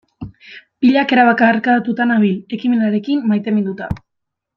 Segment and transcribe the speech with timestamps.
[0.85, 3.91] Pilak erabat kargatuta nabil, ekimenarekin maiteminduta.